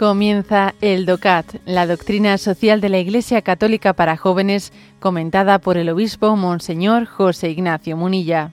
[0.00, 5.90] Comienza el DOCAT, la doctrina social de la Iglesia Católica para jóvenes, comentada por el
[5.90, 8.50] obispo Monseñor José Ignacio Munilla.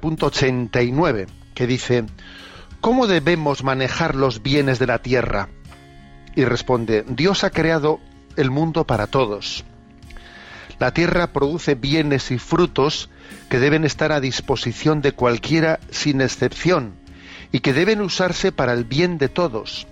[0.00, 2.06] Punto 89, que dice,
[2.80, 5.50] ¿cómo debemos manejar los bienes de la tierra?
[6.34, 8.00] Y responde, Dios ha creado
[8.36, 9.64] el mundo para todos.
[10.80, 13.10] La tierra produce bienes y frutos
[13.50, 16.94] que deben estar a disposición de cualquiera sin excepción
[17.52, 19.86] y que deben usarse para el bien de todos.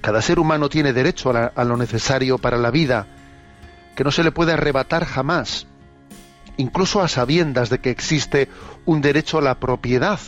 [0.00, 3.06] Cada ser humano tiene derecho a, lo necesario para la vida,
[3.94, 5.68] que no se le puede arrebatar jamás,
[6.56, 8.48] incluso a sabiendas de que existe
[8.86, 10.18] un derecho a la propiedad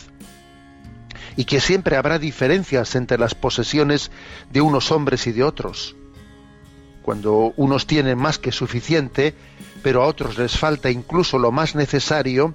[1.35, 4.09] y que siempre habrá diferencias entre las posesiones
[4.51, 5.95] de unos hombres y de otros
[7.09, 9.33] cuando unos tienen más que suficiente,
[9.81, 12.53] pero a otros les falta incluso lo más necesario,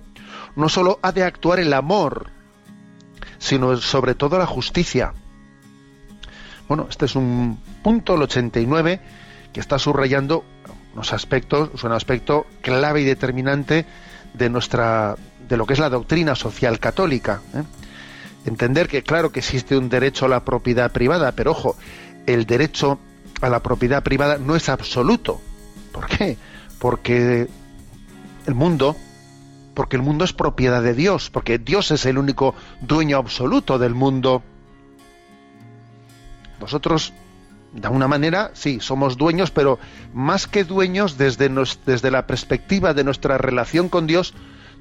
[0.55, 2.31] no solo ha de actuar el amor,
[3.39, 5.13] sino sobre todo la justicia.
[6.69, 9.01] Bueno, este es un punto, el 89,
[9.53, 10.45] que está subrayando
[10.93, 13.87] unos aspectos, un aspecto clave y determinante
[14.35, 15.17] de nuestra,
[15.49, 17.43] de lo que es la doctrina social católica.
[17.57, 17.65] ¿eh?
[18.47, 21.75] Entender que claro que existe un derecho a la propiedad privada, pero ojo,
[22.27, 23.01] el derecho
[23.45, 25.41] a la propiedad privada no es absoluto.
[25.93, 26.37] ¿Por qué?
[26.79, 27.49] Porque
[28.47, 28.97] el mundo,
[29.75, 33.95] porque el mundo es propiedad de Dios, porque Dios es el único dueño absoluto del
[33.95, 34.43] mundo.
[36.61, 37.13] Nosotros,
[37.73, 39.79] de alguna manera, sí, somos dueños, pero
[40.13, 41.51] más que dueños desde,
[41.85, 44.35] desde la perspectiva de nuestra relación con Dios,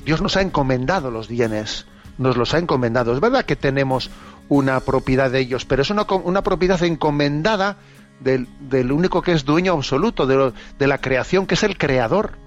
[0.06, 1.86] Dios nos ha encomendado los bienes,
[2.18, 3.14] nos los ha encomendado.
[3.14, 4.10] Es verdad que tenemos
[4.50, 7.78] una propiedad de ellos, pero es una, una propiedad encomendada
[8.24, 12.38] del, único que es dueño absoluto de, la creación, que es el creador.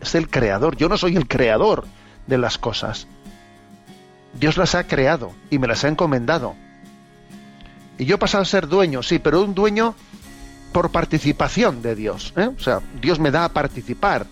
[0.00, 0.76] Es el creador.
[0.76, 1.86] Yo no soy el creador
[2.26, 3.06] de las cosas.
[4.38, 6.54] Dios las ha creado y me las ha encomendado.
[7.98, 9.94] Y yo he pasado a ser dueño, sí, pero un dueño
[10.72, 12.34] por participación de Dios.
[12.36, 12.50] ¿eh?
[12.54, 14.26] O sea, Dios me da a participar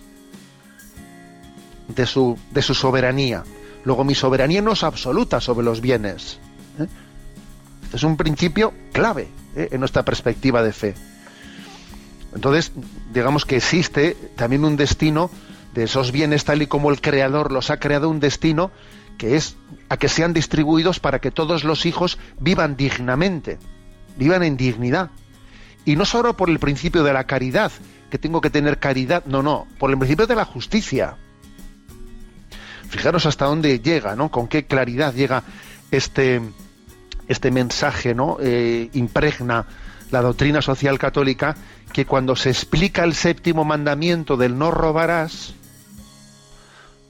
[1.87, 3.43] de su, de su soberanía.
[3.83, 6.39] Luego mi soberanía no es absoluta sobre los bienes.
[6.79, 6.87] ¿eh?
[7.83, 9.69] Este es un principio clave ¿eh?
[9.71, 10.95] en nuestra perspectiva de fe.
[12.33, 12.73] Entonces,
[13.13, 15.29] digamos que existe también un destino
[15.73, 18.71] de esos bienes tal y como el Creador los ha creado, un destino
[19.17, 19.55] que es
[19.89, 23.57] a que sean distribuidos para que todos los hijos vivan dignamente,
[24.17, 25.11] vivan en dignidad.
[25.85, 27.71] Y no solo por el principio de la caridad,
[28.09, 31.17] que tengo que tener caridad, no, no, por el principio de la justicia.
[32.89, 34.29] Fijaros hasta dónde llega, ¿no?
[34.29, 35.43] Con qué claridad llega
[35.91, 36.41] este,
[37.27, 39.65] este mensaje no eh, impregna
[40.11, 41.55] la doctrina social católica
[41.91, 45.53] que cuando se explica el séptimo mandamiento del no robarás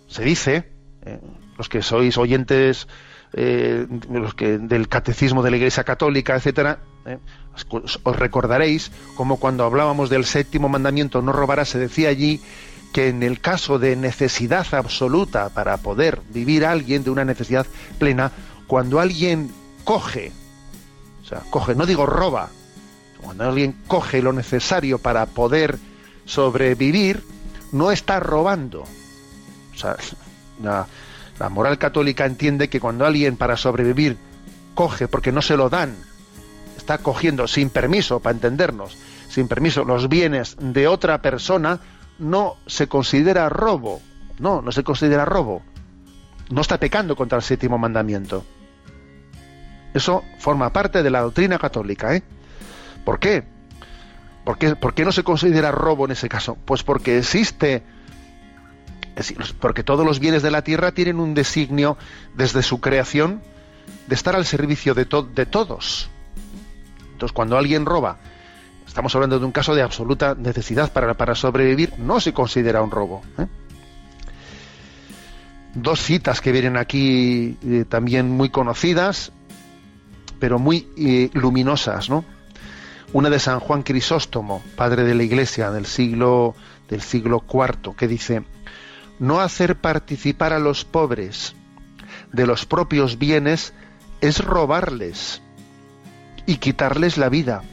[0.08, 0.72] se dice
[1.06, 1.20] eh,
[1.58, 2.88] los que sois oyentes
[3.34, 6.80] eh, los que del catecismo de la Iglesia Católica etcétera
[8.04, 12.42] os recordaréis como cuando hablábamos del séptimo mandamiento no robarás se decía allí
[12.96, 17.66] que en el caso de necesidad absoluta para poder vivir alguien de una necesidad
[18.00, 18.32] plena
[18.68, 19.52] cuando alguien
[19.86, 20.34] coge,
[21.24, 22.50] o sea, coge, no digo roba,
[23.22, 25.80] cuando alguien coge lo necesario para poder
[26.26, 27.24] sobrevivir,
[27.72, 28.82] no está robando.
[28.82, 29.96] O sea,
[30.62, 34.18] la, moral católica entiende que cuando alguien para sobrevivir
[34.74, 35.96] coge porque no se lo dan,
[36.78, 38.98] está cogiendo sin permiso, para entendernos,
[39.30, 41.80] sin permiso los bienes de otra persona,
[42.20, 44.02] no se considera robo.
[44.38, 45.62] No, no se considera robo.
[46.50, 48.46] No está pecando contra el séptimo mandamiento.
[49.96, 52.14] Eso forma parte de la doctrina católica.
[52.14, 52.22] ¿eh?
[53.06, 53.46] ¿Por qué?
[54.44, 54.58] ¿Por
[54.94, 56.56] qué, no se considera robo en ese caso?
[56.66, 57.82] Pues porque existe,
[59.60, 61.98] porque todos los bienes de la tierra tienen un designio
[62.36, 63.42] desde su creación
[64.06, 66.10] de estar al servicio de, de todos.
[67.14, 68.18] Entonces, cuando alguien roba,
[68.86, 72.92] estamos hablando de un caso de absoluta necesidad para, para sobrevivir, no se considera un
[72.92, 73.24] robo.
[73.40, 73.48] ¿eh?
[75.74, 79.32] Dos citas que vienen aquí eh, también muy conocidas
[80.40, 82.26] pero muy eh, luminosas, ¿no?
[83.14, 86.56] Una de San Juan Crisóstomo, padre de la Iglesia del siglo
[86.90, 88.44] del siglo IV, que dice:
[89.20, 91.56] "No hacer participar a los pobres
[92.32, 93.74] de los propios bienes
[94.22, 95.42] es robarles
[96.46, 97.64] y quitarles la vida.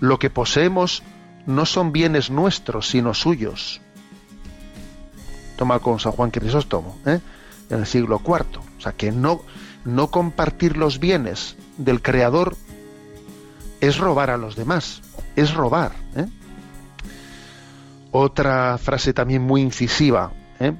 [0.00, 1.02] Lo que poseemos
[1.46, 3.80] no son bienes nuestros, sino suyos."
[5.56, 7.20] Toma con San Juan Crisóstomo, ¿eh?
[7.70, 8.60] en el siglo IV.
[8.78, 9.42] O sea, que no,
[9.84, 12.56] no compartir los bienes del Creador
[13.80, 15.02] es robar a los demás,
[15.36, 15.92] es robar.
[16.16, 16.26] ¿eh?
[18.10, 20.32] Otra frase también muy incisiva.
[20.60, 20.72] ¿eh?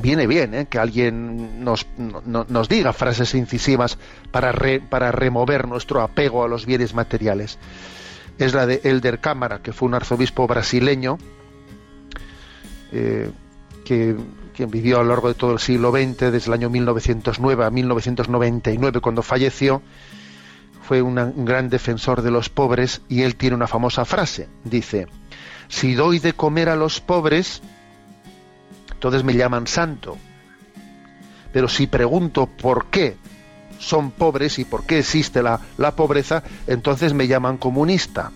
[0.00, 0.66] Viene bien ¿eh?
[0.66, 3.98] que alguien nos, nos, diga frases incisivas
[4.30, 4.52] para,
[4.88, 7.58] para remover nuestro apego a los bienes materiales.
[8.38, 11.18] Es la de Elder Cámara, que fue un arzobispo brasileño,
[12.92, 13.30] eh,
[13.84, 14.16] que,
[14.60, 17.70] quien vivió a lo largo de todo el siglo XX, desde el año 1909 a
[17.70, 19.80] 1999, cuando falleció,
[20.82, 24.50] fue un gran defensor de los pobres y él tiene una famosa frase.
[24.64, 25.06] Dice,
[25.68, 27.62] si doy de comer a los pobres,
[28.92, 30.18] entonces me llaman santo.
[31.54, 33.16] Pero si pregunto por qué
[33.78, 38.30] son pobres y por qué existe la, la pobreza, entonces me llaman comunista.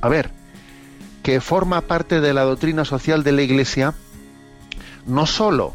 [0.00, 0.32] A ver,
[1.22, 3.94] que forma parte de la doctrina social de la Iglesia
[5.06, 5.74] no sólo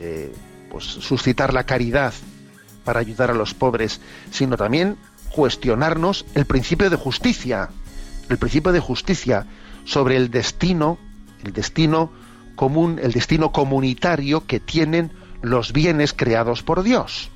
[0.00, 0.32] eh,
[0.70, 2.12] pues, suscitar la caridad
[2.84, 4.00] para ayudar a los pobres,
[4.30, 4.96] sino también
[5.30, 7.70] cuestionarnos el principio de justicia,
[8.28, 9.46] el principio de justicia
[9.84, 10.98] sobre el destino,
[11.44, 12.10] el destino
[12.54, 17.30] común, el destino comunitario que tienen los bienes creados por Dios.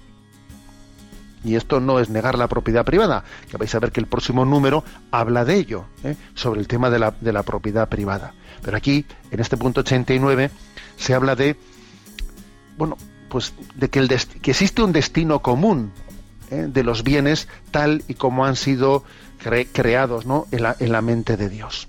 [1.44, 4.44] Y esto no es negar la propiedad privada, que vais a ver que el próximo
[4.44, 6.16] número habla de ello, ¿eh?
[6.34, 8.34] sobre el tema de la, de la propiedad privada.
[8.62, 10.50] Pero aquí, en este punto 89,
[10.96, 11.56] se habla de,
[12.76, 12.96] bueno,
[13.28, 15.92] pues de que, existe un destino común
[16.50, 16.66] ¿eh?
[16.68, 19.04] de los bienes tal y como han sido
[19.72, 20.46] creados ¿no?
[20.50, 21.88] en la mente de Dios.